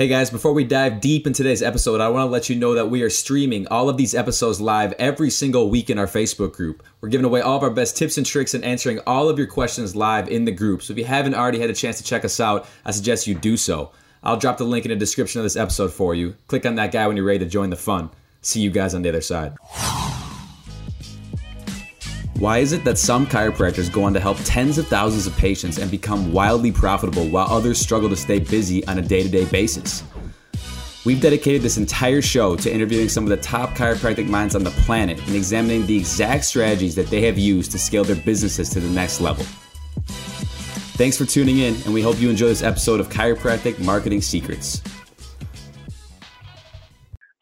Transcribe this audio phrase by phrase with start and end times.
[0.00, 2.72] Hey guys, before we dive deep in today's episode, I want to let you know
[2.72, 6.54] that we are streaming all of these episodes live every single week in our Facebook
[6.54, 6.82] group.
[7.02, 9.46] We're giving away all of our best tips and tricks and answering all of your
[9.46, 10.80] questions live in the group.
[10.80, 13.34] So if you haven't already had a chance to check us out, I suggest you
[13.34, 13.92] do so.
[14.22, 16.34] I'll drop the link in the description of this episode for you.
[16.46, 18.08] Click on that guy when you're ready to join the fun.
[18.40, 19.52] See you guys on the other side.
[22.40, 25.76] Why is it that some chiropractors go on to help tens of thousands of patients
[25.76, 29.44] and become wildly profitable while others struggle to stay busy on a day to day
[29.44, 30.02] basis?
[31.04, 34.70] We've dedicated this entire show to interviewing some of the top chiropractic minds on the
[34.70, 38.80] planet and examining the exact strategies that they have used to scale their businesses to
[38.80, 39.44] the next level.
[40.96, 44.80] Thanks for tuning in, and we hope you enjoy this episode of Chiropractic Marketing Secrets.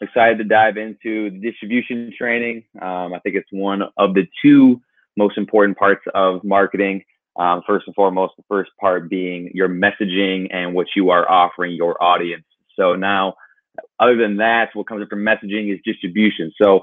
[0.00, 2.64] Excited to dive into the distribution training.
[2.82, 4.80] Um, I think it's one of the two
[5.18, 7.02] most important parts of marketing.
[7.36, 11.72] Um, first and foremost, the first part being your messaging and what you are offering
[11.72, 12.44] your audience.
[12.74, 13.34] So now,
[14.00, 16.52] other than that, what comes up from messaging is distribution.
[16.60, 16.82] So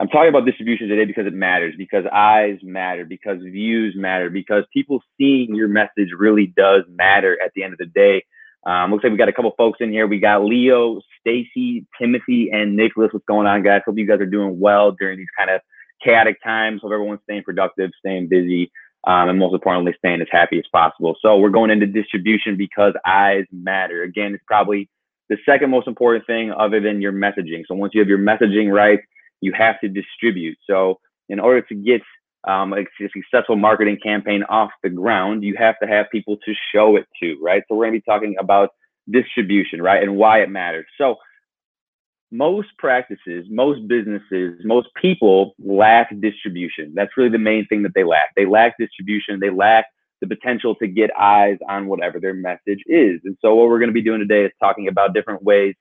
[0.00, 4.64] I'm talking about distribution today because it matters, because eyes matter, because views matter, because
[4.72, 8.24] people seeing your message really does matter at the end of the day.
[8.64, 10.06] Um, looks like we got a couple folks in here.
[10.06, 13.10] We got Leo, Stacy, Timothy, and Nicholas.
[13.12, 13.82] What's going on, guys?
[13.84, 15.60] Hope you guys are doing well during these kind of
[16.04, 16.80] chaotic times.
[16.82, 18.70] Hope everyone's staying productive, staying busy,
[19.06, 21.16] um, and most importantly, staying as happy as possible.
[21.20, 24.02] So we're going into distribution because eyes matter.
[24.02, 24.88] Again, it's probably
[25.28, 27.62] the second most important thing other than your messaging.
[27.66, 29.00] So once you have your messaging right,
[29.40, 30.58] you have to distribute.
[30.68, 32.02] So in order to get
[32.46, 36.96] um, a successful marketing campaign off the ground, you have to have people to show
[36.96, 37.62] it to, right?
[37.68, 38.70] So we're going to be talking about
[39.10, 40.86] distribution, right, and why it matters.
[40.98, 41.16] So
[42.32, 46.92] most practices, most businesses, most people lack distribution.
[46.94, 48.34] That's really the main thing that they lack.
[48.34, 49.38] They lack distribution.
[49.38, 49.84] They lack
[50.22, 53.20] the potential to get eyes on whatever their message is.
[53.24, 55.74] And so, what we're going to be doing today is talking about different ways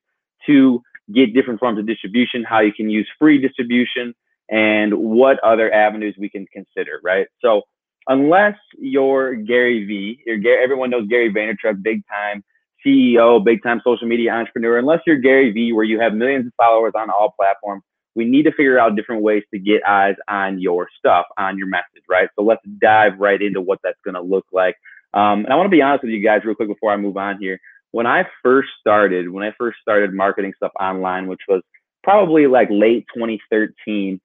[0.46, 0.82] to
[1.14, 4.14] get different forms of distribution, how you can use free distribution,
[4.50, 7.28] and what other avenues we can consider, right?
[7.40, 7.62] So,
[8.08, 12.44] unless you're Gary Vee, everyone knows Gary Vaynerchuk, big time
[12.86, 16.54] CEO, big time social media entrepreneur, unless you're Gary Vee, where you have millions of
[16.58, 17.84] followers on all platforms,
[18.16, 21.68] we need to figure out different ways to get eyes on your stuff, on your
[21.68, 22.30] message, right?
[22.38, 24.76] So let's dive right into what that's going to look like.
[25.14, 27.18] Um, and I want to be honest with you guys real quick before I move
[27.18, 27.60] on here.
[27.92, 31.62] When I first started, when I first started marketing stuff online, which was
[32.04, 34.20] probably like late 2013,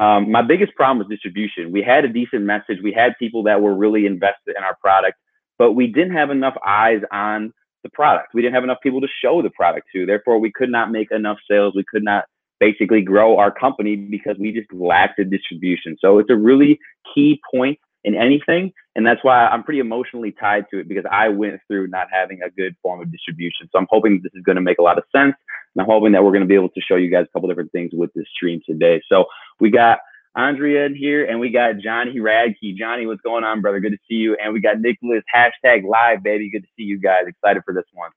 [0.00, 1.70] um, my biggest problem was distribution.
[1.70, 2.78] We had a decent message.
[2.82, 5.18] We had people that were really invested in our product,
[5.58, 7.52] but we didn't have enough eyes on
[7.82, 8.34] the product.
[8.34, 10.06] We didn't have enough people to show the product to.
[10.06, 11.74] Therefore, we could not make enough sales.
[11.74, 12.24] We could not
[12.60, 15.96] basically grow our company because we just lacked the distribution.
[16.00, 16.78] So it's a really
[17.14, 18.72] key point in anything.
[18.94, 22.40] And that's why I'm pretty emotionally tied to it because I went through not having
[22.42, 23.68] a good form of distribution.
[23.72, 25.34] So I'm hoping this is going to make a lot of sense.
[25.74, 27.48] And I'm hoping that we're going to be able to show you guys a couple
[27.48, 29.00] different things with this stream today.
[29.08, 29.24] So
[29.60, 29.98] we got
[30.34, 32.76] Andrea in here, and we got Johnny Radke.
[32.76, 33.80] Johnny, what's going on, brother?
[33.80, 34.36] Good to see you.
[34.42, 36.50] And we got Nicholas, hashtag live, baby.
[36.50, 37.24] Good to see you guys.
[37.26, 38.10] Excited for this one.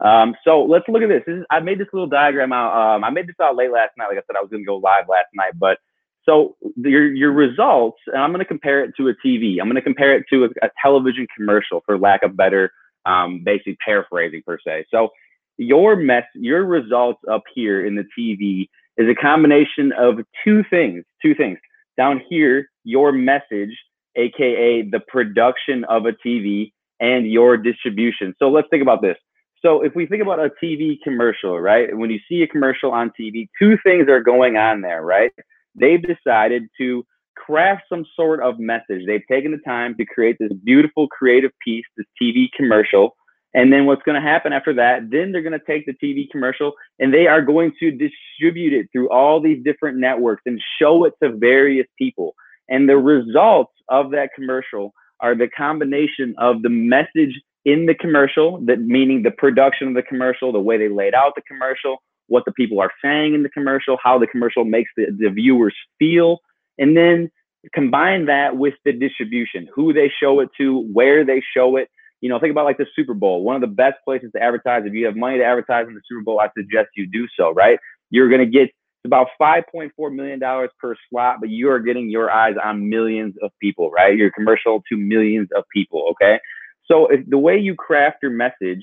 [0.00, 1.22] Um, so let's look at this.
[1.26, 2.96] this is, I made this little diagram out.
[2.96, 4.08] Um, I made this out late last night.
[4.08, 5.78] Like I said, I was going to go live last night, but
[6.24, 9.60] so your your results, and I'm going to compare it to a TV.
[9.60, 12.72] I'm going to compare it to a, a television commercial, for lack of better,
[13.06, 14.86] um, basically paraphrasing per se.
[14.90, 15.10] So
[15.58, 21.04] your mess, your results up here in the TV is a combination of two things.
[21.20, 21.58] Two things.
[21.96, 23.76] Down here, your message,
[24.16, 28.34] aka the production of a TV, and your distribution.
[28.38, 29.16] So let's think about this.
[29.60, 31.96] So if we think about a TV commercial, right?
[31.96, 35.30] When you see a commercial on TV, two things are going on there, right?
[35.74, 37.04] They've decided to
[37.36, 39.02] craft some sort of message.
[39.06, 43.16] They've taken the time to create this beautiful creative piece, this TV commercial
[43.54, 45.10] and then what's going to happen after that?
[45.10, 48.88] Then they're going to take the TV commercial and they are going to distribute it
[48.92, 52.34] through all these different networks and show it to various people.
[52.68, 58.60] And the results of that commercial are the combination of the message in the commercial,
[58.66, 62.44] that meaning the production of the commercial, the way they laid out the commercial, what
[62.44, 66.38] the people are saying in the commercial, how the commercial makes the, the viewers feel,
[66.78, 67.30] and then
[67.72, 71.88] combine that with the distribution, who they show it to, where they show it,
[72.22, 73.42] you know, think about like the Super Bowl.
[73.42, 74.84] One of the best places to advertise.
[74.86, 77.52] If you have money to advertise in the Super Bowl, I suggest you do so.
[77.52, 77.78] Right?
[78.10, 78.70] You're going to get
[79.04, 83.50] about 5.4 million dollars per slot, but you are getting your eyes on millions of
[83.60, 83.90] people.
[83.90, 84.16] Right?
[84.16, 86.06] Your commercial to millions of people.
[86.12, 86.38] Okay.
[86.86, 88.82] So if the way you craft your message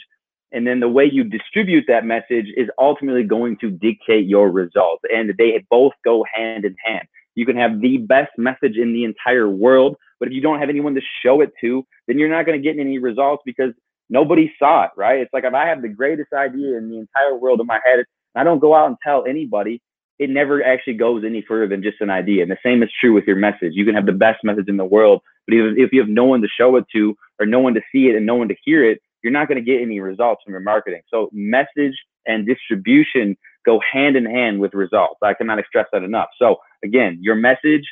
[0.51, 5.03] and then the way you distribute that message is ultimately going to dictate your results,
[5.13, 7.07] and they both go hand in hand.
[7.39, 10.68] You can have the best message in the entire world, but if you don't have
[10.68, 13.71] anyone to show it to, then you're not going to get any results because
[14.09, 15.21] nobody saw it, right?
[15.21, 18.00] It's like if I have the greatest idea in the entire world in my head,
[18.00, 19.81] and I don't go out and tell anybody,
[20.19, 22.44] it never actually goes any further than just an idea.
[22.44, 23.71] And the same is true with your message.
[23.71, 26.41] You can have the best message in the world, but if you have no one
[26.41, 28.83] to show it to, or no one to see it, and no one to hear
[28.83, 31.03] it, you're not going to get any results from your marketing.
[31.09, 31.95] So message
[32.25, 35.19] and distribution go hand in hand with results.
[35.24, 36.30] I cannot stress that enough.
[36.38, 37.86] So again, your message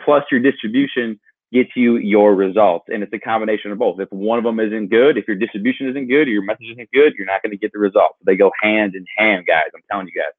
[0.00, 1.18] plus your distribution
[1.52, 2.86] gets you your results.
[2.92, 4.00] And it's a combination of both.
[4.00, 6.90] If one of them isn't good, if your distribution isn't good, or your message isn't
[6.92, 8.18] good, you're not going to get the results.
[8.26, 9.66] They go hand in hand, guys.
[9.74, 10.32] I'm telling you guys.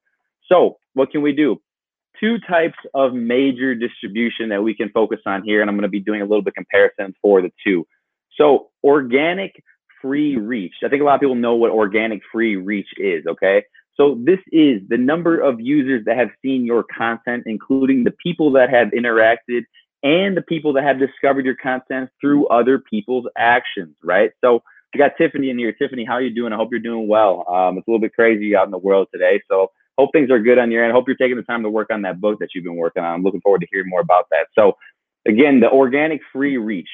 [0.46, 1.60] So what can we do?
[2.20, 5.60] Two types of major distribution that we can focus on here.
[5.60, 7.86] And I'm going to be doing a little bit comparison for the two.
[8.36, 9.62] So organic
[10.02, 10.74] free reach.
[10.84, 13.26] I think a lot of people know what organic free reach is.
[13.26, 13.64] Okay.
[13.96, 18.52] So this is the number of users that have seen your content, including the people
[18.52, 19.62] that have interacted
[20.02, 24.30] and the people that have discovered your content through other people's actions, right?
[24.44, 24.62] So
[24.94, 25.72] I got Tiffany in here.
[25.72, 26.52] Tiffany, how are you doing?
[26.52, 27.44] I hope you're doing well.
[27.48, 29.40] Um, it's a little bit crazy out in the world today.
[29.50, 30.92] So hope things are good on your end.
[30.92, 33.14] Hope you're taking the time to work on that book that you've been working on.
[33.14, 34.48] I'm looking forward to hearing more about that.
[34.54, 34.76] So
[35.26, 36.90] again, the organic free reach.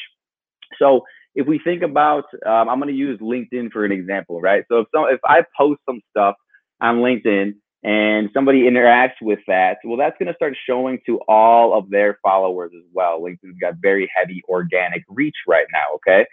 [0.79, 1.03] So
[1.35, 4.65] if we think about, um, I'm going to use LinkedIn for an example, right?
[4.69, 6.37] So if some, if I post some stuff
[6.83, 11.77] on LinkedIn and somebody interacts with that, well, that's going to start showing to all
[11.77, 13.21] of their followers as well.
[13.21, 15.97] LinkedIn's got very heavy organic reach right now.
[15.97, 16.27] Okay.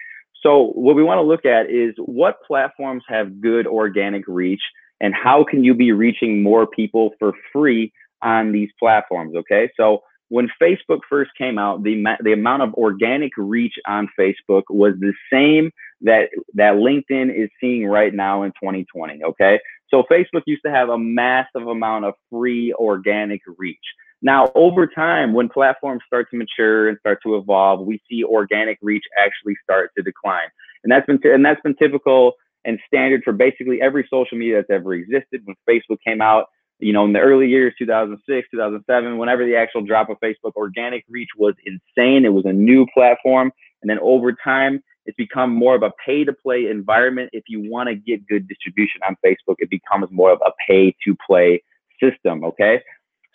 [0.43, 4.61] So what we want to look at is what platforms have good organic reach
[5.01, 7.91] and how can you be reaching more people for free
[8.21, 9.35] on these platforms.
[9.35, 9.71] Okay.
[9.75, 14.93] So when Facebook first came out, the, the amount of organic reach on Facebook was
[14.99, 19.23] the same that, that LinkedIn is seeing right now in 2020.
[19.23, 19.59] Okay.
[19.91, 23.77] So Facebook used to have a massive amount of free organic reach.
[24.21, 28.77] Now, over time, when platforms start to mature and start to evolve, we see organic
[28.81, 30.49] reach actually start to decline.
[30.83, 32.33] And that's been, and that's been typical
[32.65, 35.41] and standard for basically every social media that's ever existed.
[35.45, 36.45] When Facebook came out,
[36.79, 41.05] you know, in the early years, 2006, 2007, whenever the actual drop of Facebook, organic
[41.09, 42.25] reach was insane.
[42.25, 43.51] It was a new platform.
[43.81, 47.31] And then over time, it's become more of a pay to play environment.
[47.33, 50.95] If you want to get good distribution on Facebook, it becomes more of a pay
[51.03, 51.63] to play
[51.99, 52.43] system.
[52.43, 52.83] Okay.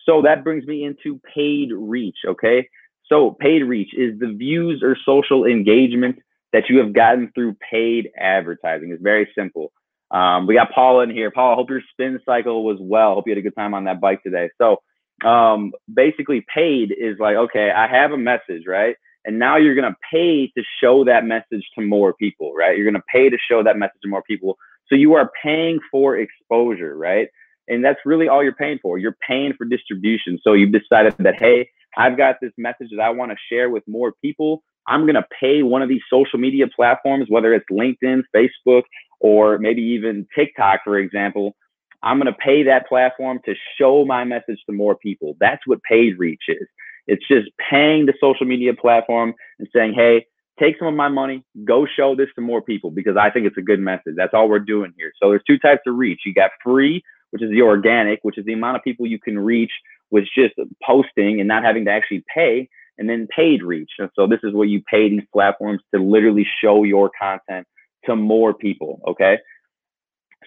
[0.06, 2.18] So that brings me into paid reach.
[2.24, 2.68] Okay.
[3.06, 6.20] So paid reach is the views or social engagement
[6.52, 8.92] that you have gotten through paid advertising.
[8.92, 9.72] It's very simple.
[10.12, 11.32] Um, we got Paul in here.
[11.32, 13.14] Paula, hope your spin cycle was well.
[13.14, 14.48] Hope you had a good time on that bike today.
[14.58, 14.80] So
[15.28, 18.94] um, basically, paid is like, okay, I have a message, right?
[19.24, 22.76] And now you're going to pay to show that message to more people, right?
[22.76, 24.56] You're going to pay to show that message to more people.
[24.88, 27.28] So you are paying for exposure, right?
[27.68, 28.98] And that's really all you're paying for.
[28.98, 30.38] You're paying for distribution.
[30.42, 33.82] So you've decided that, hey, I've got this message that I want to share with
[33.86, 34.62] more people.
[34.86, 38.82] I'm going to pay one of these social media platforms, whether it's LinkedIn, Facebook,
[39.20, 41.56] or maybe even TikTok, for example.
[42.02, 45.36] I'm going to pay that platform to show my message to more people.
[45.40, 46.68] That's what paid reach is.
[47.06, 50.26] It's just paying the social media platform and saying, hey,
[50.58, 53.58] take some of my money, go show this to more people because I think it's
[53.58, 54.14] a good message.
[54.16, 55.12] That's all we're doing here.
[55.20, 56.20] So there's two types of reach.
[56.24, 59.38] You got free, which is the organic, which is the amount of people you can
[59.38, 59.72] reach
[60.10, 60.54] with just
[60.84, 62.68] posting and not having to actually pay
[62.98, 63.90] and then paid reach.
[63.98, 67.66] And so this is where you pay these platforms to literally show your content
[68.04, 69.00] to more people.
[69.08, 69.38] Okay.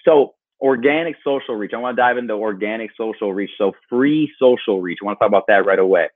[0.06, 1.74] So organic social reach.
[1.74, 3.52] I want to dive into organic social reach.
[3.58, 5.00] So free social reach.
[5.02, 6.08] I want to talk about that right away.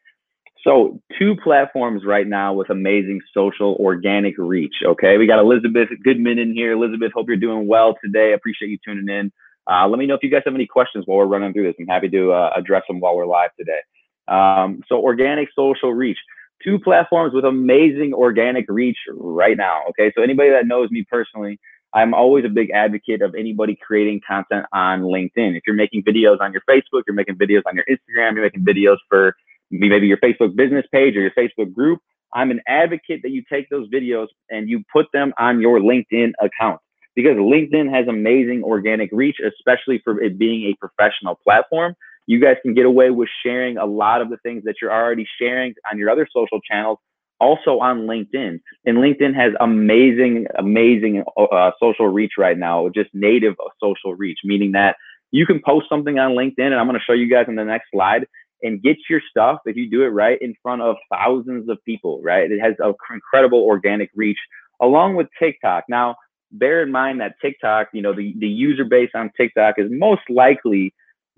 [0.63, 4.75] So two platforms right now with amazing social organic reach.
[4.85, 5.17] Okay.
[5.17, 6.73] We got Elizabeth Goodman in here.
[6.73, 8.33] Elizabeth, hope you're doing well today.
[8.33, 9.31] Appreciate you tuning in.
[9.69, 11.75] Uh, let me know if you guys have any questions while we're running through this.
[11.79, 13.79] I'm happy to uh, address them while we're live today.
[14.27, 16.17] Um, so organic social reach,
[16.63, 19.81] two platforms with amazing organic reach right now.
[19.89, 21.59] Okay, so anybody that knows me personally,
[21.93, 25.57] I'm always a big advocate of anybody creating content on LinkedIn.
[25.57, 28.65] If you're making videos on your Facebook, you're making videos on your Instagram, you're making
[28.65, 29.35] videos for
[29.71, 31.99] maybe your Facebook business page or your Facebook group.
[32.33, 36.31] I'm an advocate that you take those videos and you put them on your LinkedIn
[36.39, 36.79] account
[37.15, 41.95] because LinkedIn has amazing organic reach, especially for it being a professional platform
[42.27, 45.27] you guys can get away with sharing a lot of the things that you're already
[45.39, 46.99] sharing on your other social channels
[47.39, 48.59] also on LinkedIn.
[48.85, 54.73] And LinkedIn has amazing, amazing uh, social reach right now, just native social reach, meaning
[54.73, 54.95] that
[55.31, 57.65] you can post something on LinkedIn, and I'm going to show you guys in the
[57.65, 58.27] next slide,
[58.63, 62.21] and get your stuff, if you do it right, in front of thousands of people,
[62.21, 62.51] right?
[62.51, 64.37] It has an incredible organic reach
[64.81, 65.85] along with TikTok.
[65.87, 66.15] Now,
[66.51, 70.21] bear in mind that TikTok, you know, the, the user base on TikTok is most
[70.29, 70.93] likely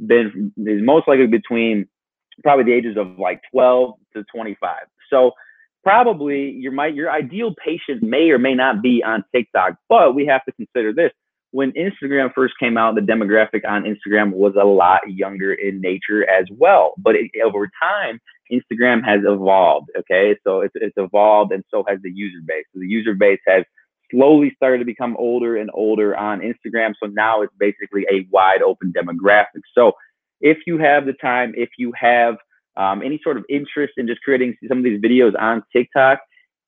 [0.05, 1.87] been is most likely between
[2.43, 4.77] probably the ages of like 12 to 25.
[5.09, 5.31] So
[5.83, 10.25] probably your might your ideal patient may or may not be on TikTok, but we
[10.25, 11.11] have to consider this.
[11.53, 16.27] When Instagram first came out, the demographic on Instagram was a lot younger in nature
[16.27, 16.95] as well.
[16.97, 18.19] But it, over time,
[18.51, 19.89] Instagram has evolved.
[19.99, 22.65] Okay, so it's, it's evolved, and so has the user base.
[22.73, 23.63] So the user base has
[24.09, 26.95] slowly started to become older and older on Instagram.
[26.99, 29.61] So now it's basically a wide open demographic.
[29.77, 29.93] So
[30.41, 32.37] if you have the time, if you have
[32.77, 36.19] um, any sort of interest in just creating some of these videos on TikTok,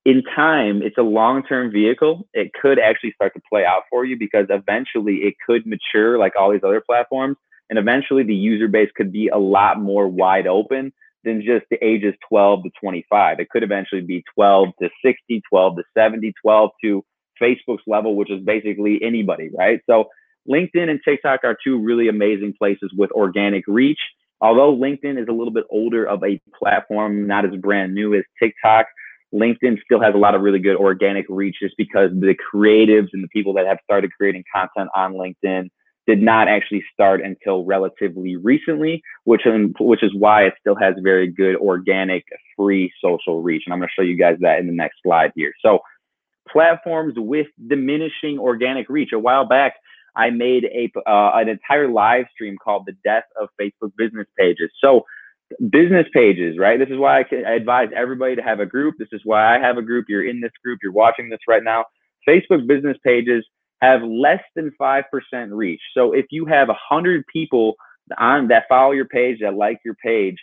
[0.06, 2.28] in time, it's a long term vehicle.
[2.32, 6.34] It could actually start to play out for you because eventually it could mature like
[6.38, 7.36] all these other platforms.
[7.68, 10.92] And eventually the user base could be a lot more wide open
[11.24, 13.40] than just the ages 12 to 25.
[13.40, 17.04] It could eventually be 12 to 60, 12 to 70, 12 to
[17.42, 19.80] Facebook's level, which is basically anybody, right?
[19.90, 20.04] So
[20.48, 23.98] LinkedIn and TikTok are two really amazing places with organic reach.
[24.40, 28.22] Although LinkedIn is a little bit older of a platform, not as brand new as
[28.40, 28.86] TikTok,
[29.34, 33.22] LinkedIn still has a lot of really good organic reach just because the creatives and
[33.22, 35.68] the people that have started creating content on LinkedIn
[36.06, 39.42] did not actually start until relatively recently, which
[39.80, 42.24] which is why it still has very good organic
[42.56, 43.64] free social reach.
[43.66, 45.52] And I'm going to show you guys that in the next slide here.
[45.60, 45.80] So
[46.48, 49.12] platforms with diminishing organic reach.
[49.12, 49.74] A while back,
[50.14, 54.70] I made a uh, an entire live stream called "The Death of Facebook Business Pages."
[54.82, 55.04] So,
[55.70, 56.78] business pages, right?
[56.78, 58.96] This is why I, I advise everybody to have a group.
[58.98, 60.06] This is why I have a group.
[60.08, 60.80] You're in this group.
[60.82, 61.84] You're watching this right now.
[62.28, 63.46] Facebook business pages
[63.82, 65.80] have less than five percent reach.
[65.94, 67.76] So, if you have a hundred people
[68.18, 70.36] on that follow your page that like your page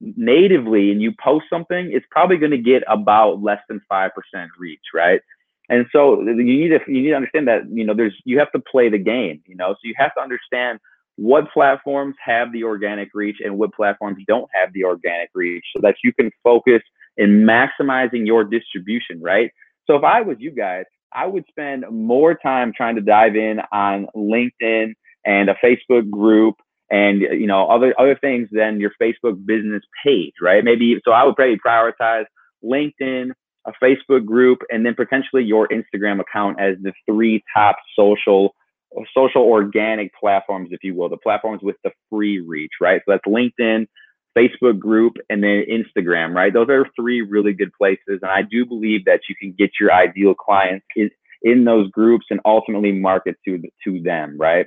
[0.00, 4.10] natively and you post something, it's probably going to get about less than 5%
[4.58, 5.20] reach, right?
[5.68, 8.52] And so you need to you need to understand that you know there's you have
[8.52, 9.72] to play the game, you know.
[9.72, 10.78] So you have to understand
[11.16, 15.80] what platforms have the organic reach and what platforms don't have the organic reach, so
[15.82, 16.82] that you can focus
[17.16, 19.50] in maximizing your distribution, right?
[19.86, 23.60] So if I was you guys, I would spend more time trying to dive in
[23.72, 24.92] on LinkedIn
[25.24, 26.56] and a Facebook group
[26.90, 30.62] and you know other other things than your Facebook business page, right?
[30.62, 32.24] Maybe so I would probably prioritize
[32.64, 33.30] LinkedIn,
[33.66, 38.54] a Facebook group, and then potentially your Instagram account as the three top social
[39.14, 43.00] social organic platforms, if you will, the platforms with the free reach, right?
[43.06, 43.86] So that's LinkedIn,
[44.36, 46.52] Facebook group, and then Instagram, right?
[46.52, 48.20] Those are three really good places.
[48.22, 51.10] And I do believe that you can get your ideal clients in,
[51.42, 54.66] in those groups and ultimately market to, to them, right?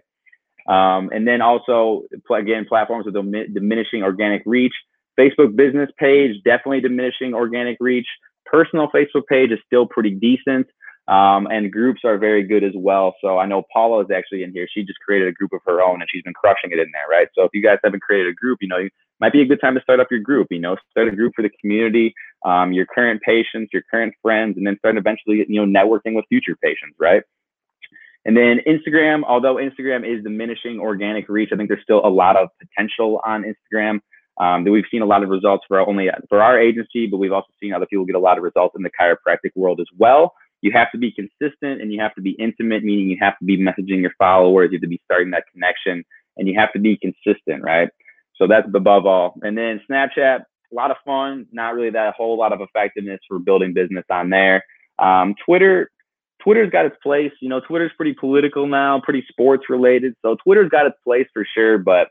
[0.68, 2.04] Um, and then also,
[2.36, 3.16] again, platforms with
[3.54, 4.74] diminishing organic reach.
[5.20, 8.08] Facebook business page, definitely diminishing organic reach
[8.52, 10.68] personal Facebook page is still pretty decent.
[11.10, 13.16] Um, and groups are very good as well.
[13.20, 14.68] So I know Paula is actually in here.
[14.72, 17.08] She just created a group of her own and she's been crushing it in there,
[17.10, 17.28] right?
[17.34, 19.60] So if you guys haven't created a group, you know, it might be a good
[19.60, 22.14] time to start up your group, you know, start a group for the community,
[22.46, 26.26] um, your current patients, your current friends, and then start eventually, you know, networking with
[26.30, 27.24] future patients, right?
[28.26, 32.38] And then Instagram, although Instagram is diminishing organic reach, I think there's still a lot
[32.38, 34.02] of potential on Instagram.
[34.40, 37.34] Um, that we've seen a lot of results for only for our agency, but we've
[37.34, 40.34] also seen other people get a lot of results in the chiropractic world as well.
[40.62, 43.46] You have to be consistent and you have to be intimate, meaning you have to
[43.46, 46.04] be messaging your followers, you have to be starting that connection,
[46.38, 47.90] and you have to be consistent, right?
[48.36, 49.36] So that's above all.
[49.42, 53.40] And then Snapchat, a lot of fun, not really that whole lot of effectiveness for
[53.40, 54.64] building business on there.
[54.98, 55.92] Um, Twitter,
[56.42, 57.32] Twitter's got its place.
[57.42, 60.14] You know, Twitter's pretty political now, pretty sports related.
[60.22, 62.10] So Twitter's got its place for sure, but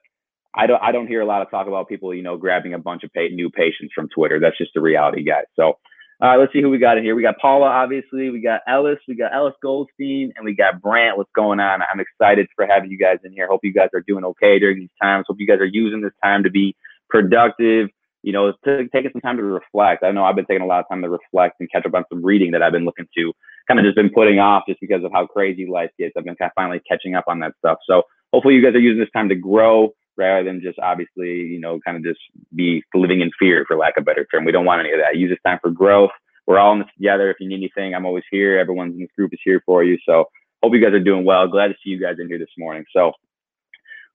[0.54, 2.78] I don't I don't hear a lot of talk about people, you know, grabbing a
[2.78, 4.40] bunch of pay, new patients from Twitter.
[4.40, 5.44] That's just the reality, guys.
[5.56, 5.78] So
[6.20, 7.14] uh, let's see who we got in here.
[7.14, 8.30] We got Paula, obviously.
[8.30, 8.98] We got Ellis.
[9.06, 11.16] We got Ellis Goldstein, and we got Brant.
[11.16, 11.80] What's going on?
[11.82, 13.46] I'm excited for having you guys in here.
[13.46, 15.26] Hope you guys are doing okay during these times.
[15.28, 16.74] Hope you guys are using this time to be
[17.08, 17.88] productive.
[18.22, 20.02] You know, to, taking some time to reflect.
[20.02, 22.04] I know I've been taking a lot of time to reflect and catch up on
[22.10, 23.32] some reading that I've been looking to.
[23.68, 26.14] Kind of just been putting off just because of how crazy life gets.
[26.16, 27.78] I've been kind of finally catching up on that stuff.
[27.88, 31.60] So hopefully you guys are using this time to grow, rather than just obviously, you
[31.60, 32.20] know, kind of just
[32.54, 34.44] be living in fear, for lack of a better term.
[34.44, 35.16] We don't want any of that.
[35.16, 36.10] Use this time for growth.
[36.46, 37.30] We're all in this together.
[37.30, 38.58] If you need anything, I'm always here.
[38.58, 39.98] Everyone in this group is here for you.
[40.04, 40.24] So
[40.62, 41.46] hope you guys are doing well.
[41.46, 42.84] Glad to see you guys in here this morning.
[42.92, 43.12] So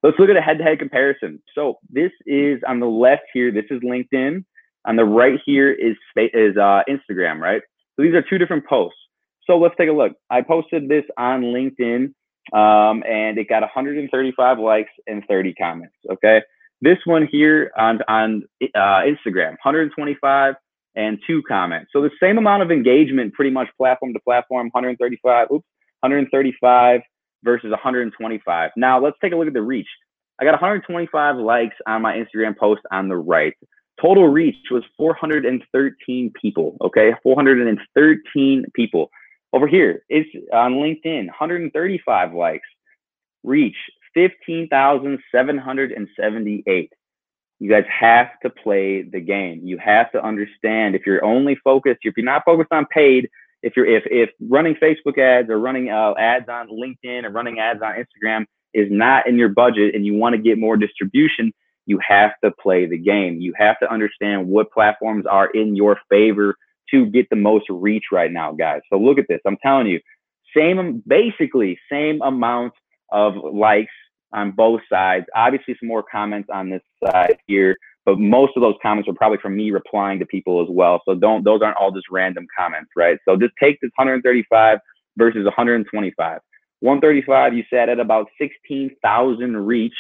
[0.01, 1.41] let's look at a head-to-head comparison.
[1.55, 3.51] So this is on the left here.
[3.51, 4.43] This is LinkedIn.
[4.85, 7.61] On the right here is is uh, Instagram, right?
[7.95, 8.99] So these are two different posts.
[9.45, 10.13] So let's take a look.
[10.29, 12.13] I posted this on LinkedIn
[12.51, 15.95] um, and it got 135 likes and 30 comments.
[16.11, 16.41] Okay,
[16.81, 18.43] this one here on on
[18.75, 20.55] uh, Instagram, 125
[20.95, 21.91] and two comments.
[21.93, 25.47] So the same amount of engagement, pretty much platform to platform, 135.
[25.51, 25.65] Oops,
[26.01, 27.01] 135
[27.43, 28.71] versus 125.
[28.75, 29.87] Now let's take a look at the reach.
[30.39, 33.53] I got 125 likes on my Instagram post on the right.
[34.01, 36.77] Total reach was 413 people.
[36.81, 39.09] Okay, 413 people.
[39.53, 42.67] Over here, it's on LinkedIn, 135 likes.
[43.43, 43.77] Reach
[44.15, 46.91] 15,778.
[47.59, 49.61] You guys have to play the game.
[49.63, 53.29] You have to understand if you're only focused, if you're not focused on paid,
[53.61, 57.59] if you're if if running Facebook ads or running uh, ads on LinkedIn or running
[57.59, 61.53] ads on Instagram is not in your budget and you want to get more distribution,
[61.85, 63.39] you have to play the game.
[63.39, 66.55] You have to understand what platforms are in your favor
[66.93, 68.81] to get the most reach right now, guys.
[68.91, 69.39] So look at this.
[69.45, 69.99] I'm telling you,
[70.55, 72.73] same basically same amount
[73.11, 73.91] of likes
[74.33, 75.25] on both sides.
[75.35, 79.39] Obviously, some more comments on this side here, but most of those comments are probably
[79.39, 81.01] from me replying to people as well.
[81.05, 83.17] So don't those aren't all just random comments, right?
[83.27, 84.79] So just take this 135
[85.17, 86.39] versus 125.
[86.79, 89.93] 135, you said at about 16,000 reach,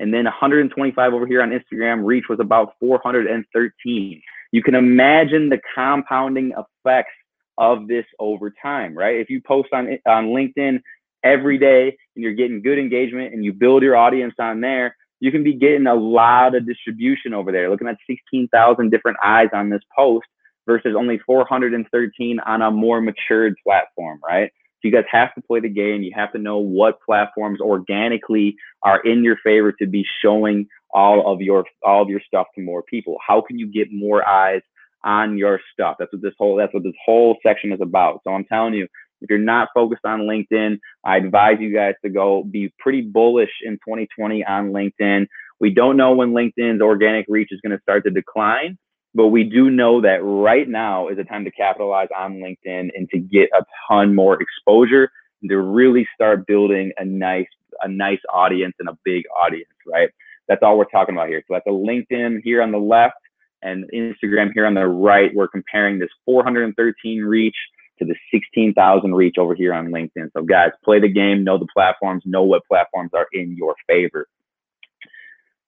[0.00, 4.22] and then 125 over here on Instagram reach was about 413.
[4.54, 7.10] You can imagine the compounding effects
[7.58, 9.16] of this over time, right?
[9.16, 10.80] If you post on on LinkedIn
[11.24, 15.32] every day and you're getting good engagement and you build your audience on there, you
[15.32, 17.68] can be getting a lot of distribution over there.
[17.68, 20.26] Looking at 16,000 different eyes on this post
[20.66, 24.52] versus only 413 on a more matured platform, right?
[24.84, 26.02] You guys have to play the game.
[26.02, 31.32] You have to know what platforms organically are in your favor to be showing all
[31.32, 33.16] of your all of your stuff to more people.
[33.26, 34.62] How can you get more eyes
[35.04, 35.96] on your stuff?
[35.98, 38.20] That's what this whole that's what this whole section is about.
[38.24, 38.86] So I'm telling you,
[39.20, 43.50] if you're not focused on LinkedIn, I advise you guys to go be pretty bullish
[43.64, 45.26] in 2020 on LinkedIn.
[45.60, 48.76] We don't know when LinkedIn's organic reach is going to start to decline,
[49.14, 53.08] but we do know that right now is a time to capitalize on LinkedIn and
[53.10, 57.46] to get a ton more exposure and to really start building a nice
[57.82, 60.08] a nice audience and a big audience, right?
[60.48, 61.42] That's all we're talking about here.
[61.48, 63.16] So that's a LinkedIn here on the left
[63.62, 65.34] and Instagram here on the right.
[65.34, 67.56] We're comparing this 413 reach
[67.98, 70.30] to the 16,000 reach over here on LinkedIn.
[70.36, 74.26] So guys, play the game, know the platforms, know what platforms are in your favor.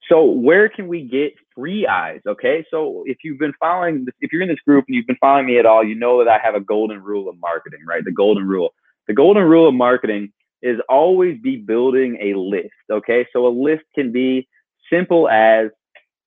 [0.09, 2.21] So where can we get free eyes?
[2.27, 5.17] Okay, so if you've been following, this, if you're in this group and you've been
[5.21, 8.04] following me at all, you know that I have a golden rule of marketing, right?
[8.04, 8.75] The golden rule.
[9.09, 12.71] The golden rule of marketing is always be building a list.
[12.91, 14.49] Okay, so a list can be
[14.93, 15.71] simple as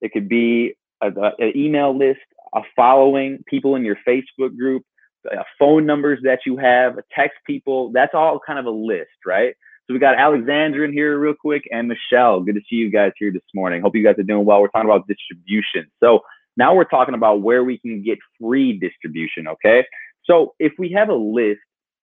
[0.01, 2.19] it could be an email list,
[2.53, 4.83] a following, people in your Facebook group,
[5.31, 7.91] uh, phone numbers that you have, text people.
[7.91, 9.55] That's all kind of a list, right?
[9.89, 12.41] So we got Alexandra in here real quick and Michelle.
[12.41, 13.81] Good to see you guys here this morning.
[13.81, 14.61] Hope you guys are doing well.
[14.61, 15.89] We're talking about distribution.
[15.99, 16.19] So
[16.57, 19.47] now we're talking about where we can get free distribution.
[19.47, 19.83] Okay.
[20.25, 21.61] So if we have a list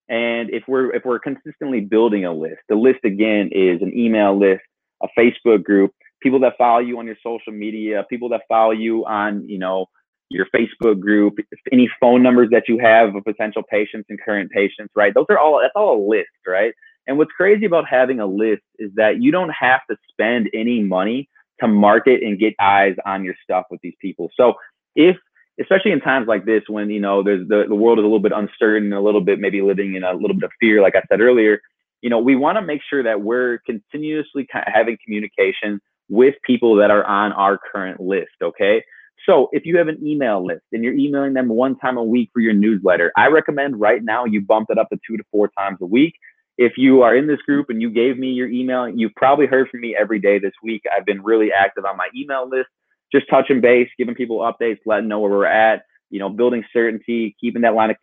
[0.08, 4.36] and if we're if we're consistently building a list, the list again is an email
[4.36, 4.62] list,
[5.00, 9.06] a Facebook group, people that follow you on your social media, people that follow you
[9.06, 9.86] on, you know,
[10.28, 11.34] your Facebook group,
[11.70, 15.14] any phone numbers that you have of potential patients and current patients, right?
[15.14, 16.74] Those are all, that's all a list, right?
[17.06, 20.82] And what's crazy about having a list is that you don't have to spend any
[20.82, 21.28] money
[21.60, 24.30] to market and get eyes on your stuff with these people.
[24.36, 24.54] So
[24.94, 25.16] if,
[25.60, 28.20] especially in times like this, when, you know, there's the, the world is a little
[28.20, 31.02] bit uncertain, a little bit maybe living in a little bit of fear, like I
[31.08, 31.60] said earlier,
[32.02, 36.90] you know, we want to make sure that we're continuously having communication with people that
[36.90, 38.36] are on our current list.
[38.42, 38.82] Okay.
[39.24, 42.30] So if you have an email list and you're emailing them one time a week
[42.32, 45.50] for your newsletter, I recommend right now you bump it up to two to four
[45.58, 46.14] times a week.
[46.58, 49.68] If you are in this group and you gave me your email, you've probably heard
[49.68, 50.82] from me every day this week.
[50.96, 52.68] I've been really active on my email list,
[53.12, 57.36] just touching base, giving people updates, letting know where we're at, you know, building certainty,
[57.40, 57.96] keeping that line of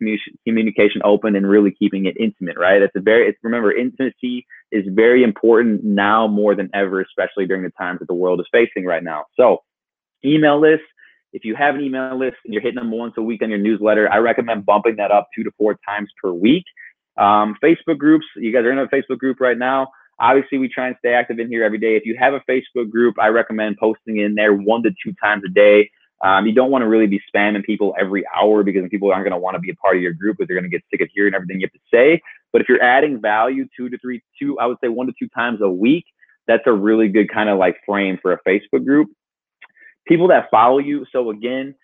[0.46, 2.82] communication open and really keeping it intimate, right?
[2.82, 7.62] It's a very, it's remember, intimacy is very important now more than ever, especially during
[7.62, 9.24] the times that the world is facing right now.
[9.36, 9.62] So
[10.24, 10.82] email list,
[11.32, 13.58] if you have an email list and you're hitting them once a week on your
[13.58, 16.64] newsletter, I recommend bumping that up two to four times per week.
[17.16, 19.88] Um, Facebook groups, you guys are in a Facebook group right now.
[20.18, 21.96] Obviously, we try and stay active in here every day.
[21.96, 25.42] If you have a Facebook group, I recommend posting in there one to two times
[25.46, 25.90] a day.
[26.22, 29.32] Um, you don't want to really be spamming people every hour because people aren't going
[29.32, 31.00] to want to be a part of your group, but they're going to get sick
[31.00, 32.20] of hearing everything you have to say.
[32.52, 35.28] But if you're adding value two to three, two, I would say one to two
[35.28, 36.04] times a week,
[36.46, 39.08] that's a really good kind of like frame for a Facebook group
[40.06, 41.06] people that follow you.
[41.12, 41.74] So again,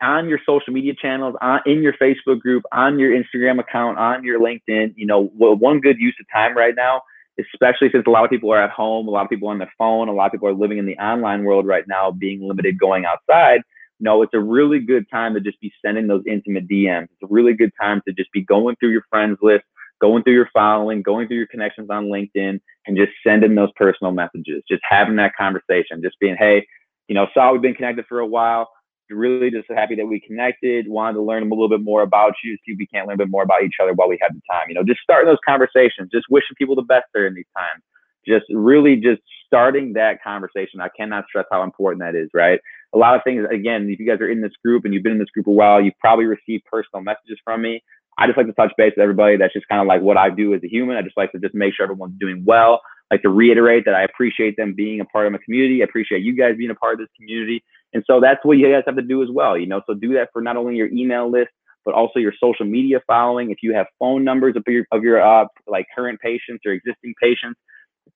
[0.00, 4.24] on your social media channels, on, in your Facebook group, on your Instagram account, on
[4.24, 7.02] your LinkedIn, you know, one good use of time right now,
[7.38, 9.72] especially since a lot of people are at home, a lot of people on their
[9.76, 12.78] phone, a lot of people are living in the online world right now, being limited
[12.78, 13.60] going outside.
[14.00, 17.04] No, it's a really good time to just be sending those intimate DMs.
[17.04, 19.64] It's a really good time to just be going through your friends list,
[20.00, 24.12] going through your following, going through your connections on LinkedIn, and just sending those personal
[24.12, 26.66] messages, just having that conversation, just being, hey,
[27.08, 28.68] you know, saw we've been connected for a while.
[29.10, 30.88] Really just happy that we connected.
[30.88, 33.18] Wanted to learn a little bit more about you, see if we can't learn a
[33.18, 34.66] bit more about each other while we have the time.
[34.68, 37.82] You know, just starting those conversations, just wishing people the best during these times.
[38.26, 40.80] Just really just starting that conversation.
[40.80, 42.58] I cannot stress how important that is, right?
[42.94, 45.12] A lot of things, again, if you guys are in this group and you've been
[45.12, 47.82] in this group a while, you've probably received personal messages from me.
[48.16, 49.36] I just like to touch base with everybody.
[49.36, 50.96] That's just kind of like what I do as a human.
[50.96, 52.80] I just like to just make sure everyone's doing well.
[53.10, 55.82] Like to reiterate that I appreciate them being a part of my community.
[55.82, 57.62] I appreciate you guys being a part of this community.
[57.94, 59.56] And so that's what you guys have to do as well.
[59.56, 61.50] You know, so do that for not only your email list,
[61.84, 63.50] but also your social media following.
[63.50, 67.14] If you have phone numbers of your of your uh, like current patients or existing
[67.22, 67.58] patients,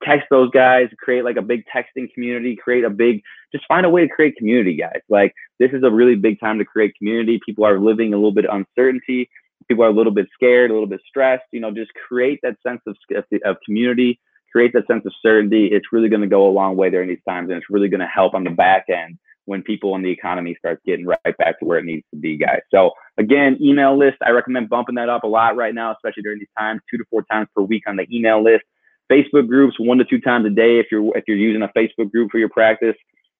[0.02, 0.88] text those guys.
[0.98, 2.56] Create like a big texting community.
[2.56, 3.22] Create a big.
[3.52, 5.00] Just find a way to create community, guys.
[5.08, 7.40] Like this is a really big time to create community.
[7.44, 9.30] People are living a little bit of uncertainty
[9.68, 12.56] people are a little bit scared, a little bit stressed, you know, just create that
[12.66, 12.96] sense of,
[13.44, 14.18] of community,
[14.50, 15.66] create that sense of certainty.
[15.66, 18.00] It's really going to go a long way during these times, and it's really going
[18.00, 21.58] to help on the back end when people in the economy starts getting right back
[21.58, 22.60] to where it needs to be, guys.
[22.70, 26.38] So again, email list, I recommend bumping that up a lot right now, especially during
[26.38, 28.64] these times, two to four times per week on the email list.
[29.10, 32.12] Facebook groups, one to two times a day if you're if you're using a Facebook
[32.12, 32.94] group for your practice.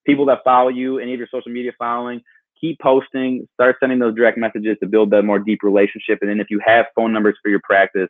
[0.06, 2.22] People that follow you, any of your social media following,
[2.58, 6.20] keep posting, start sending those direct messages to build that more deep relationship.
[6.22, 8.08] And then if you have phone numbers for your practice,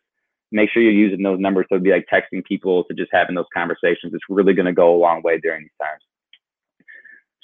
[0.53, 3.51] make sure you're using those numbers to be like texting people to just having those
[3.53, 4.15] conversations.
[4.15, 6.03] It's really to go a long way during these times.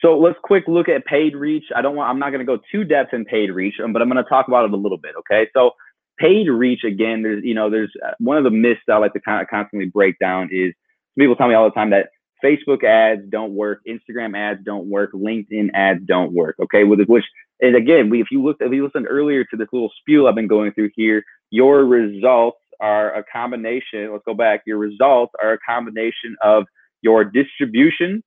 [0.05, 1.65] So let's quick look at paid reach.
[1.75, 4.03] I don't want, I'm not going to go too depth in paid reach, um, but
[4.03, 5.15] I'm going to talk about it a little bit.
[5.21, 5.49] Okay.
[5.55, 5.71] So
[6.19, 9.21] paid reach, again, there's, you know, there's uh, one of the myths I like to
[9.21, 10.75] kind of constantly break down is
[11.19, 12.11] people tell me all the time that
[12.45, 16.57] Facebook ads don't work, Instagram ads don't work, LinkedIn ads don't work.
[16.63, 17.25] Okay, with which
[17.63, 20.35] and again, we if you looked if you listened earlier to this little spiel I've
[20.35, 24.13] been going through here, your results are a combination.
[24.13, 24.63] Let's go back.
[24.67, 26.65] Your results are a combination of
[27.01, 28.23] your distribution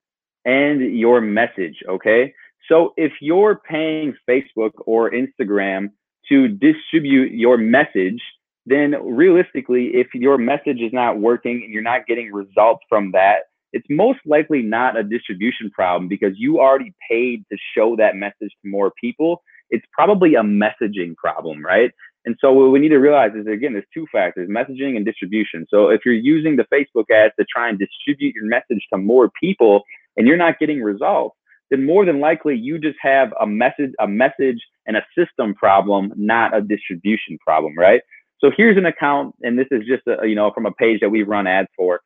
[0.48, 1.84] and your message.
[1.88, 2.34] Okay,
[2.68, 5.92] so if you're paying Facebook or Instagram
[6.30, 8.22] to distribute your message,
[8.66, 13.44] then realistically, if your message is not working and you're not getting results from that,
[13.74, 18.52] it's most likely not a distribution problem because you already paid to show that message
[18.62, 19.42] to more people.
[19.70, 21.92] It's probably a messaging problem, right?
[22.26, 25.66] And so what we need to realize is again, there's two factors, messaging and distribution.
[25.70, 29.32] So if you're using the Facebook ads to try and distribute your message to more
[29.42, 29.84] people
[30.18, 31.36] and you're not getting results,
[31.70, 36.12] then more than likely you just have a message, a message and a system problem,
[36.16, 38.02] not a distribution problem, right?
[38.40, 41.10] So here's an account, and this is just a, you know from a page that
[41.10, 42.02] we run ads for.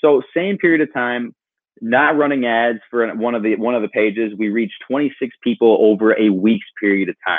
[0.00, 1.34] So same period of time,
[1.80, 5.78] not running ads for one of the one of the pages, we reached 26 people
[5.80, 7.38] over a week's period of time.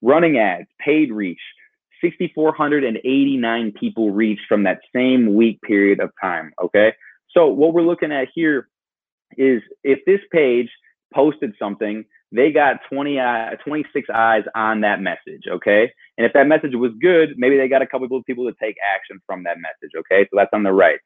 [0.00, 1.40] Running ads, paid reach,
[2.00, 6.52] 6,489 people reached from that same week period of time.
[6.62, 6.92] Okay.
[7.30, 8.68] So what we're looking at here
[9.36, 10.68] is if this page
[11.14, 15.42] posted something, they got 20, uh, 26 eyes on that message.
[15.48, 15.92] Okay.
[16.16, 18.76] And if that message was good, maybe they got a couple of people to take
[18.94, 19.94] action from that message.
[19.96, 20.26] Okay.
[20.30, 20.98] So that's on the right.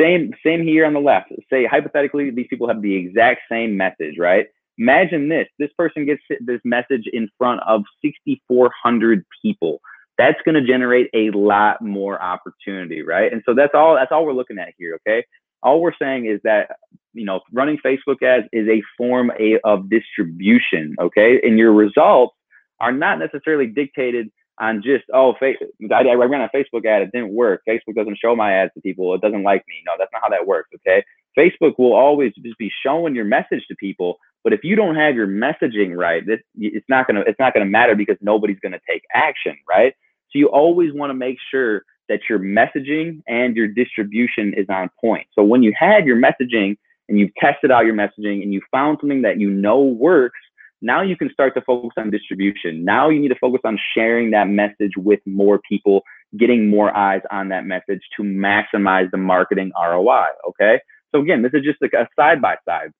[0.00, 1.30] Same, same here on the left.
[1.50, 4.46] Say hypothetically, these people have the exact same message, right?
[4.78, 9.80] Imagine this: this person gets this message in front of 6,400 people.
[10.16, 13.30] That's going to generate a lot more opportunity, right?
[13.30, 13.94] And so that's all.
[13.94, 14.98] That's all we're looking at here.
[15.06, 15.24] Okay.
[15.62, 16.76] All we're saying is that
[17.12, 20.94] you know running Facebook ads is a form a, of distribution.
[21.00, 22.34] Okay, and your results
[22.80, 25.54] are not necessarily dictated on just oh I,
[25.90, 27.62] I ran a facebook ad it didn't work.
[27.68, 29.76] Facebook doesn't show my ads to people it doesn't like me.
[29.86, 31.02] No that's not how that works okay?
[31.38, 35.14] Facebook will always just be showing your message to people but if you don't have
[35.14, 38.80] your messaging right this, it's not to it's not to matter because nobody's going to
[38.88, 39.94] take action right?
[40.30, 44.90] So you always want to make sure that your messaging and your distribution is on
[45.00, 46.76] point so when you have your messaging
[47.08, 50.38] and you've tested out your messaging and you found something that you know works
[50.82, 52.84] now you can start to focus on distribution.
[52.84, 56.02] Now you need to focus on sharing that message with more people,
[56.36, 60.26] getting more eyes on that message to maximize the marketing ROI.
[60.48, 60.80] Okay.
[61.14, 62.90] So again, this is just like a side by side.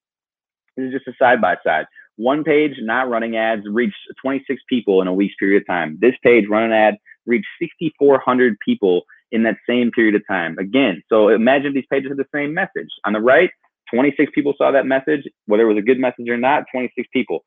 [0.77, 1.85] This is just a side by side.
[2.15, 5.97] One page, not running ads, reached 26 people in a week's period of time.
[5.99, 10.57] This page, run an ad, reached 6,400 people in that same period of time.
[10.59, 12.89] Again, so imagine these pages have the same message.
[13.05, 13.49] On the right,
[13.93, 17.43] 26 people saw that message, whether it was a good message or not, 26 people.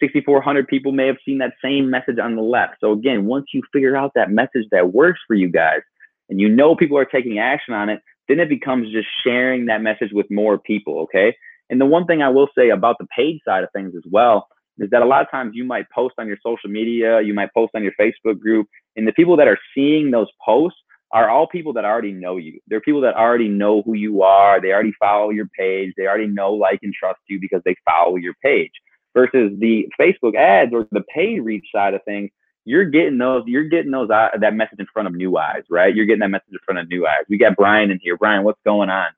[0.00, 2.76] 6,400 people may have seen that same message on the left.
[2.80, 5.80] So again, once you figure out that message that works for you guys
[6.28, 9.82] and you know people are taking action on it, then it becomes just sharing that
[9.82, 11.00] message with more people.
[11.00, 11.36] Okay.
[11.68, 14.48] And the one thing I will say about the paid side of things as well
[14.80, 17.52] is that a lot of times you might post on your social media, you might
[17.54, 18.66] post on your Facebook group,
[18.96, 20.78] and the people that are seeing those posts
[21.12, 22.60] are all people that already know you.
[22.68, 24.60] They're people that already know who you are.
[24.60, 25.92] They already follow your page.
[25.96, 28.70] They already know, like, and trust you because they follow your page.
[29.12, 32.30] Versus the Facebook ads or the paid reach side of things,
[32.64, 35.94] you're getting those, you're getting those uh, that message in front of new eyes, right?
[35.94, 37.24] You're getting that message in front of new eyes.
[37.28, 38.16] We got Brian in here.
[38.16, 39.08] Brian, what's going on?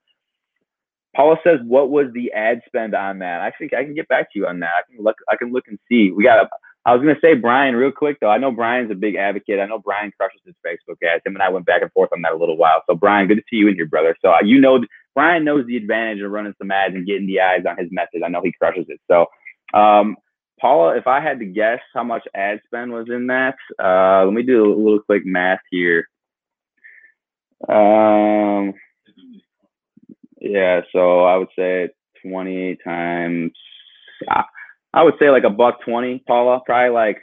[1.15, 4.39] Paula says, "What was the ad spend on that?" Think I can get back to
[4.39, 4.71] you on that.
[4.79, 5.17] I can look.
[5.31, 6.11] I can look and see.
[6.11, 6.49] We got.
[6.85, 8.31] I was gonna say Brian real quick though.
[8.31, 9.61] I know Brian's a big advocate.
[9.61, 11.23] I know Brian crushes his Facebook ads.
[11.25, 12.83] Him and I went back and forth on that a little while.
[12.89, 14.17] So Brian, good to see you in here, brother.
[14.21, 14.81] So uh, you know
[15.15, 18.23] Brian knows the advantage of running some ads and getting the eyes on his message.
[18.25, 19.01] I know he crushes it.
[19.11, 19.27] So,
[19.79, 20.17] um,
[20.61, 24.33] Paula, if I had to guess how much ad spend was in that, uh, let
[24.33, 26.07] me do a little quick math here.
[27.69, 28.75] Um,
[30.53, 31.89] yeah, so I would say
[32.23, 33.53] 20 times.
[34.95, 36.61] I would say like a buck twenty, Paula.
[36.67, 37.17] Probably like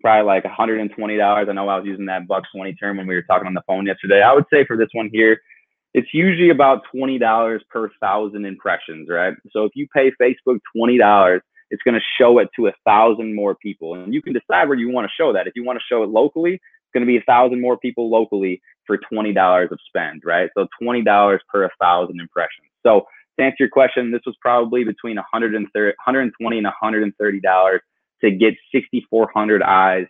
[0.00, 1.48] probably like hundred and twenty dollars.
[1.50, 3.64] I know I was using that buck twenty term when we were talking on the
[3.66, 4.22] phone yesterday.
[4.22, 5.40] I would say for this one here,
[5.92, 9.34] it's usually about twenty dollars per thousand impressions, right?
[9.50, 13.34] So if you pay Facebook twenty dollars, it's going to show it to a thousand
[13.34, 15.48] more people, and you can decide where you want to show that.
[15.48, 16.60] If you want to show it locally,
[16.96, 20.48] going to be a thousand more people locally for twenty dollars of spend, right?
[20.56, 22.68] So twenty dollars per a thousand impressions.
[22.84, 23.06] So
[23.38, 27.80] to answer your question, this was probably between 130, 120 and 130 dollars
[28.22, 30.06] to get 6,400 eyes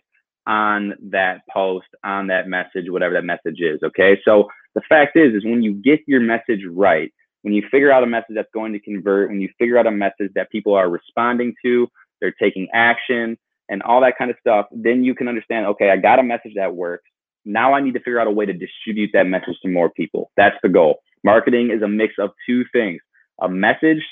[0.47, 3.79] on that post, on that message, whatever that message is.
[3.83, 7.91] Okay, so the fact is, is when you get your message right, when you figure
[7.91, 10.73] out a message that's going to convert, when you figure out a message that people
[10.73, 11.87] are responding to,
[12.21, 13.37] they're taking action,
[13.69, 15.65] and all that kind of stuff, then you can understand.
[15.67, 17.05] Okay, I got a message that works.
[17.45, 20.31] Now I need to figure out a way to distribute that message to more people.
[20.35, 20.99] That's the goal.
[21.23, 23.01] Marketing is a mix of two things
[23.41, 24.03] a message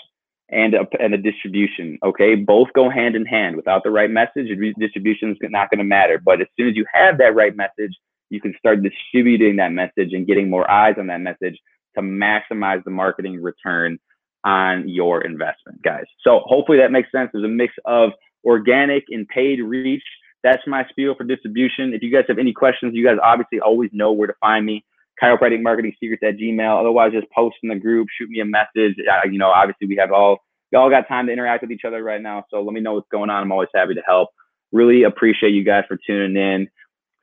[0.49, 1.97] and a, and a distribution.
[2.03, 3.55] Okay, both go hand in hand.
[3.55, 4.47] Without the right message,
[4.79, 6.21] distribution is not going to matter.
[6.23, 7.95] But as soon as you have that right message,
[8.29, 11.57] you can start distributing that message and getting more eyes on that message
[11.95, 13.97] to maximize the marketing return
[14.43, 16.05] on your investment, guys.
[16.21, 17.31] So hopefully that makes sense.
[17.33, 18.11] There's a mix of
[18.45, 20.03] organic and paid reach.
[20.43, 21.93] That's my spiel for distribution.
[21.93, 24.85] If you guys have any questions, you guys obviously always know where to find me
[25.21, 26.79] chiropractic marketing secrets at Gmail.
[26.79, 28.95] Otherwise, just post in the group, shoot me a message.
[28.99, 30.39] Uh, you know, obviously we have all
[30.71, 32.43] y'all got time to interact with each other right now.
[32.51, 33.41] So let me know what's going on.
[33.41, 34.29] I'm always happy to help.
[34.71, 36.67] Really appreciate you guys for tuning in.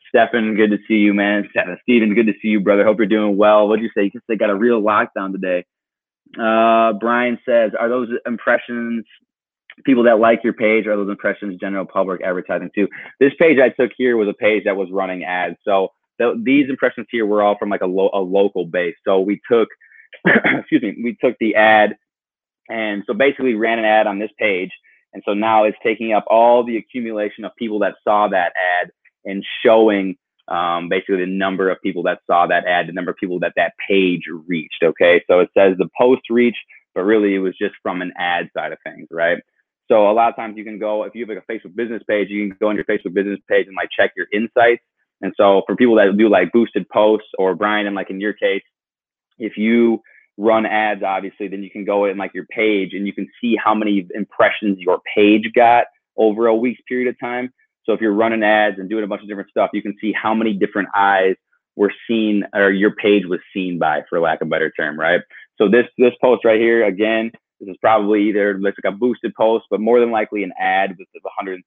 [0.09, 1.49] Stefan, good to see you, man.
[1.83, 2.85] Steven, good to see you, brother.
[2.85, 3.69] Hope you're doing well.
[3.69, 4.11] What'd you say?
[4.13, 5.65] You they got a real lockdown today.
[6.39, 9.05] Uh, Brian says, are those impressions
[9.85, 10.87] people that like your page?
[10.87, 12.89] or those impressions general public advertising too?
[13.21, 15.57] This page I took here was a page that was running ads.
[15.65, 18.97] So the, these impressions here were all from like a, lo- a local base.
[19.05, 19.69] So we took,
[20.27, 21.97] excuse me, we took the ad
[22.69, 24.71] and so basically ran an ad on this page.
[25.13, 28.91] And so now it's taking up all the accumulation of people that saw that ad
[29.25, 30.17] and showing
[30.49, 33.53] um, basically the number of people that saw that ad, the number of people that
[33.57, 34.83] that page reached.
[34.83, 35.23] Okay.
[35.29, 36.57] So it says the post reach,
[36.95, 39.39] but really it was just from an ad side of things, right?
[39.93, 42.03] So a lot of times you can go, if you have like a Facebook business
[42.09, 44.83] page, you can go on your Facebook business page and like check your insights
[45.23, 48.33] and so for people that do like boosted posts or Brian, and like in your
[48.33, 48.63] case,
[49.39, 50.03] if you
[50.37, 53.57] run ads, obviously, then you can go in like your page and you can see
[53.57, 57.53] how many impressions your page got over a week's period of time.
[57.85, 60.13] So if you're running ads and doing a bunch of different stuff, you can see
[60.13, 61.35] how many different eyes
[61.77, 65.21] were seen or your page was seen by, for lack of a better term, right?
[65.57, 67.31] So this this post right here, again,
[67.63, 71.09] this is probably either like a boosted post, but more than likely an ad with
[71.15, 71.63] $120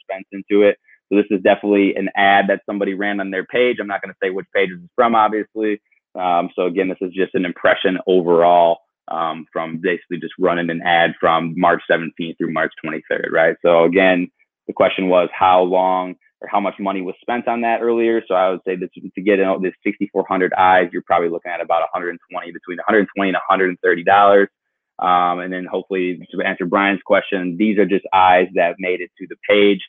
[0.00, 0.78] spent into it.
[1.08, 3.76] So this is definitely an ad that somebody ran on their page.
[3.78, 5.80] I'm not going to say which page it's from, obviously.
[6.18, 10.80] Um, so again, this is just an impression overall um, from basically just running an
[10.82, 13.56] ad from March 17th through March 23rd, right?
[13.62, 14.28] So again,
[14.66, 18.22] the question was how long or how much money was spent on that earlier.
[18.26, 21.60] So I would say that to get out this 6,400 eyes, you're probably looking at
[21.60, 24.48] about 120 between 120 and 130 dollars.
[24.98, 29.10] Um, and then hopefully to answer Brian's question, these are just eyes that made it
[29.18, 29.80] to the page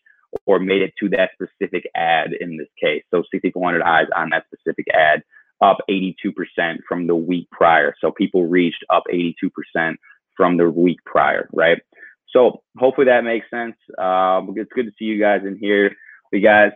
[0.46, 3.04] or made it to that specific ad in this case.
[3.12, 5.24] So 6,400 eyes on that specific ad,
[5.62, 6.13] up 82%
[6.88, 7.96] from the week prior.
[8.02, 9.96] So people reached up 82%
[10.36, 11.82] from the week prior, right?
[12.30, 13.76] So hopefully that makes sense.
[13.98, 15.96] Um, it's good to see you guys in here.
[16.32, 16.74] We got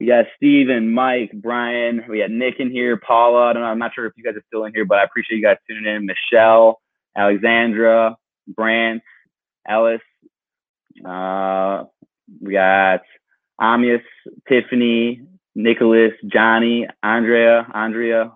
[0.00, 2.04] we got Steven, Mike, Brian.
[2.08, 3.50] We got Nick in here, Paula.
[3.50, 3.68] I don't know.
[3.68, 5.56] I'm not sure if you guys are still in here, but I appreciate you guys
[5.68, 6.04] tuning in.
[6.06, 6.80] Michelle,
[7.16, 8.16] Alexandra,
[8.48, 9.02] Brant,
[9.68, 10.00] Ellis,
[11.04, 11.84] uh,
[12.40, 13.02] we got
[13.60, 14.02] Amius,
[14.48, 15.22] Tiffany,
[15.54, 18.32] Nicholas, Johnny, Andrea, Andrea,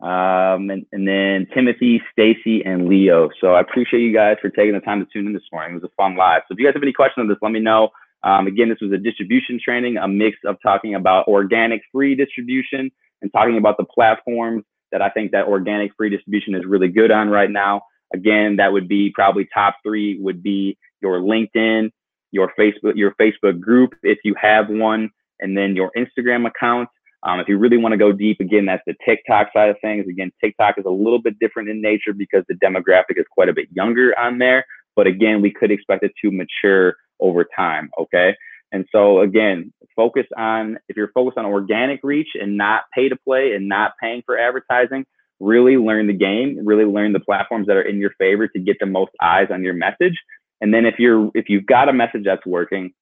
[0.00, 3.30] um, and, and then Timothy, Stacy, and Leo.
[3.40, 5.72] So I appreciate you guys for taking the time to tune in this morning.
[5.72, 6.42] It was a fun live.
[6.48, 7.90] So if you guys have any questions on this, let me know.
[8.22, 12.90] Um, again, this was a distribution training, a mix of talking about organic free distribution
[13.22, 17.10] and talking about the platforms that I think that organic free distribution is really good
[17.10, 17.82] on right now.
[18.14, 21.90] Again, that would be probably top three would be your LinkedIn,
[22.30, 26.88] your Facebook, your Facebook group if you have one, and then your Instagram account.
[27.22, 30.06] Um, if you really want to go deep, again, that's the TikTok side of things.
[30.08, 33.54] Again, TikTok is a little bit different in nature because the demographic is quite a
[33.54, 34.64] bit younger on there.
[34.94, 37.90] But again, we could expect it to mature over time.
[37.98, 38.36] Okay.
[38.72, 43.16] And so again, focus on if you're focused on organic reach and not pay to
[43.16, 45.06] play and not paying for advertising,
[45.40, 48.76] really learn the game, really learn the platforms that are in your favor to get
[48.80, 50.18] the most eyes on your message.
[50.60, 52.92] And then if you're if you've got a message that's working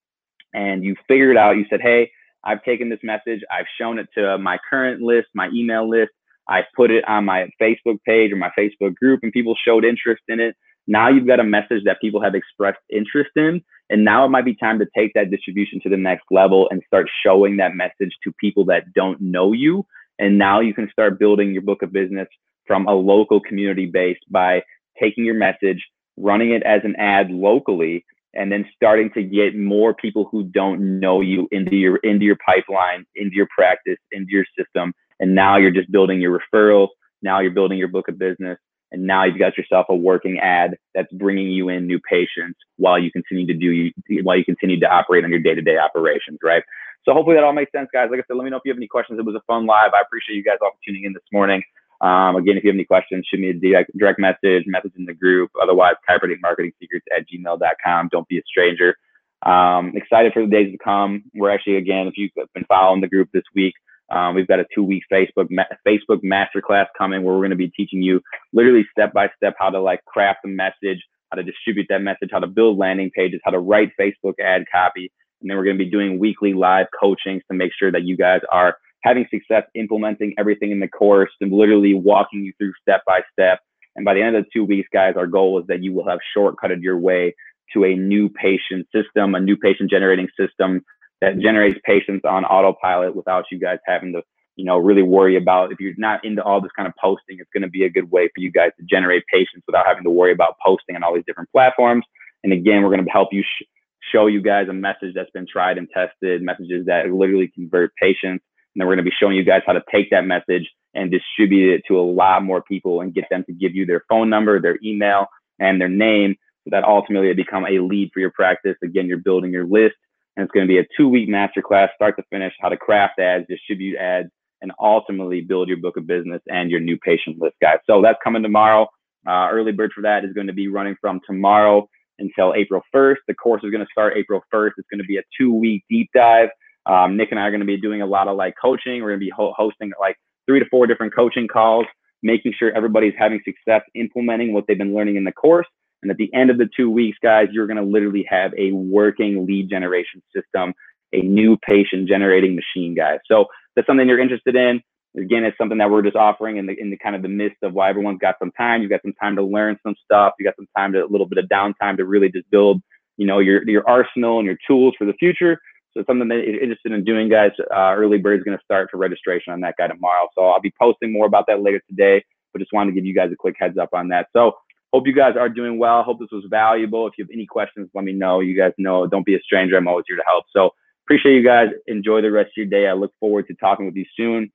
[0.52, 2.10] and you figured out, you said, hey,
[2.44, 6.10] I've taken this message, I've shown it to my current list, my email list,
[6.48, 10.22] I put it on my Facebook page or my Facebook group, and people showed interest
[10.28, 10.56] in it.
[10.86, 13.62] Now you've got a message that people have expressed interest in.
[13.90, 16.82] And now it might be time to take that distribution to the next level and
[16.86, 19.86] start showing that message to people that don't know you.
[20.18, 22.28] And now you can start building your book of business
[22.66, 24.62] from a local community base by
[25.00, 25.84] taking your message,
[26.16, 31.00] running it as an ad locally, and then starting to get more people who don't
[31.00, 34.92] know you into your into your pipeline, into your practice, into your system.
[35.20, 36.88] And now you're just building your referrals.
[37.22, 38.58] Now you're building your book of business.
[38.92, 42.98] And now you've got yourself a working ad that's bringing you in new patients while
[42.98, 43.90] you continue to do
[44.22, 46.62] while you continue to operate on your day-to-day operations, right?
[47.04, 48.08] So hopefully that all makes sense, guys.
[48.10, 49.18] Like I said, let me know if you have any questions.
[49.18, 49.92] It was a fun live.
[49.94, 51.62] I appreciate you guys all tuning in this morning.
[52.00, 55.14] Um, again, if you have any questions, shoot me a direct, message, message in the
[55.14, 55.50] group.
[55.62, 58.08] Otherwise, chiropractic marketing secrets at gmail.com.
[58.10, 58.96] Don't be a stranger.
[59.44, 61.24] Um, excited for the days to come.
[61.34, 63.74] We're actually, again, if you've been following the group this week,
[64.10, 67.68] um, we've got a two-week Facebook ma- Facebook masterclass coming where we're going to be
[67.68, 68.20] teaching you
[68.52, 72.30] literally step by step how to like craft a message, how to distribute that message,
[72.32, 75.10] how to build landing pages, how to write Facebook ad copy,
[75.44, 78.16] and then we're going to be doing weekly live coachings to make sure that you
[78.16, 83.02] guys are having success implementing everything in the course and literally walking you through step
[83.06, 83.60] by step.
[83.94, 86.08] And by the end of the two weeks, guys, our goal is that you will
[86.08, 87.34] have shortcutted your way
[87.74, 90.82] to a new patient system, a new patient generating system
[91.20, 94.22] that generates patients on autopilot without you guys having to,
[94.56, 97.50] you know, really worry about if you're not into all this kind of posting, it's
[97.52, 100.10] going to be a good way for you guys to generate patients without having to
[100.10, 102.06] worry about posting on all these different platforms.
[102.42, 103.64] And again, we're going to help you sh-
[104.12, 108.44] show you guys a message that's been tried and tested, messages that literally convert patients.
[108.74, 111.10] And then we're going to be showing you guys how to take that message and
[111.10, 114.30] distribute it to a lot more people and get them to give you their phone
[114.30, 115.26] number, their email,
[115.58, 118.76] and their name so that ultimately it become a lead for your practice.
[118.82, 119.94] Again, you're building your list
[120.36, 123.18] and it's going to be a two week masterclass, start to finish, how to craft
[123.18, 124.28] ads, distribute ads,
[124.62, 127.78] and ultimately build your book of business and your new patient list, guys.
[127.86, 128.88] So that's coming tomorrow.
[129.26, 133.16] Uh, early bird for that is going to be running from tomorrow until April 1st.
[133.28, 134.72] The course is going to start April 1st.
[134.78, 136.48] It's going to be a two week deep dive.
[136.86, 139.02] Um, Nick and I are going to be doing a lot of like coaching.
[139.02, 141.86] We're going to be ho- hosting like three to four different coaching calls,
[142.22, 145.66] making sure everybody's having success implementing what they've been learning in the course
[146.04, 148.72] and at the end of the two weeks, guys, you're going to literally have a
[148.72, 150.74] working lead generation system,
[151.14, 153.20] a new patient generating machine, guys.
[153.26, 154.82] So that's something you're interested in.
[155.16, 157.62] Again, it's something that we're just offering in the in the kind of the midst
[157.62, 158.82] of why everyone's got some time.
[158.82, 160.34] You've got some time to learn some stuff.
[160.38, 162.82] You got some time to a little bit of downtime to really just build,
[163.16, 165.60] you know, your your arsenal and your tools for the future.
[165.96, 167.52] So something that you're interested in doing, guys.
[167.72, 170.26] Uh, early bird is going to start for registration on that guy tomorrow.
[170.34, 172.24] So I'll be posting more about that later today.
[172.52, 174.26] But just wanted to give you guys a quick heads up on that.
[174.32, 174.52] So
[174.92, 176.02] hope you guys are doing well.
[176.02, 177.06] Hope this was valuable.
[177.06, 178.40] If you have any questions, let me know.
[178.40, 179.76] You guys know, don't be a stranger.
[179.76, 180.44] I'm always here to help.
[180.52, 180.70] So
[181.04, 181.68] appreciate you guys.
[181.86, 182.88] Enjoy the rest of your day.
[182.88, 184.50] I look forward to talking with you soon,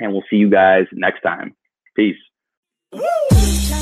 [0.00, 1.54] and we'll see you guys next time.
[1.96, 2.16] Peace.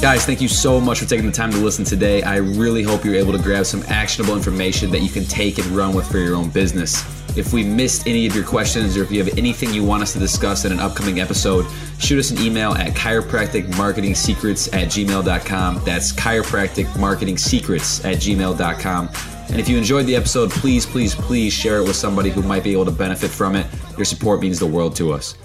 [0.01, 2.23] Guys, thank you so much for taking the time to listen today.
[2.23, 5.67] I really hope you're able to grab some actionable information that you can take and
[5.69, 7.05] run with for your own business.
[7.37, 10.13] If we missed any of your questions or if you have anything you want us
[10.15, 11.67] to discuss in an upcoming episode,
[12.01, 15.83] shoot us an email at chiropracticmarketingsecrets at gmail.com.
[15.85, 19.09] That's chiropracticmarketingsecrets at gmail.com.
[19.51, 22.65] And if you enjoyed the episode, please, please, please share it with somebody who might
[22.65, 23.67] be able to benefit from it.
[23.97, 25.37] Your support means the world to us.